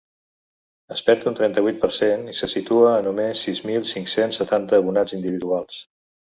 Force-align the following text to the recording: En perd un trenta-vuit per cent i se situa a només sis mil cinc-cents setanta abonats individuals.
En 0.95 1.01
perd 1.09 1.27
un 1.31 1.37
trenta-vuit 1.39 1.77
per 1.83 1.89
cent 1.99 2.25
i 2.33 2.35
se 2.39 2.51
situa 2.55 2.89
a 2.95 3.05
només 3.11 3.45
sis 3.49 3.63
mil 3.73 3.87
cinc-cents 3.93 4.43
setanta 4.45 4.83
abonats 4.85 5.19
individuals. 5.23 5.81